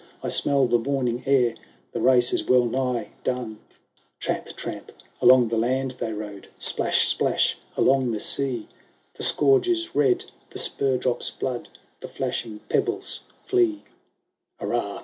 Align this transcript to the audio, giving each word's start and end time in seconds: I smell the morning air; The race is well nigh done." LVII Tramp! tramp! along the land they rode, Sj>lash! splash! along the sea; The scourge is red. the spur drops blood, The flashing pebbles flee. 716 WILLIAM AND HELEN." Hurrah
I 0.23 0.29
smell 0.29 0.65
the 0.65 0.79
morning 0.79 1.21
air; 1.27 1.53
The 1.91 2.01
race 2.01 2.33
is 2.33 2.45
well 2.49 2.65
nigh 2.65 3.09
done." 3.23 3.59
LVII 4.19 4.19
Tramp! 4.19 4.45
tramp! 4.55 4.91
along 5.21 5.49
the 5.49 5.59
land 5.59 5.97
they 5.99 6.11
rode, 6.11 6.47
Sj>lash! 6.59 7.05
splash! 7.05 7.59
along 7.77 8.09
the 8.11 8.19
sea; 8.19 8.67
The 9.13 9.21
scourge 9.21 9.69
is 9.69 9.93
red. 9.93 10.25
the 10.49 10.57
spur 10.57 10.97
drops 10.97 11.29
blood, 11.29 11.69
The 11.99 12.07
flashing 12.07 12.61
pebbles 12.67 13.25
flee. 13.45 13.83
716 14.59 14.67
WILLIAM 14.69 14.73
AND 14.73 14.73
HELEN." 14.81 14.85
Hurrah 14.93 14.99